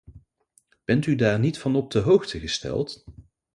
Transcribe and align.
Bent 0.85 1.05
u 1.05 1.15
daar 1.15 1.39
niet 1.39 1.57
van 1.57 1.75
op 1.75 1.91
de 1.91 1.99
hoogte 1.99 2.39
gesteld? 2.39 3.03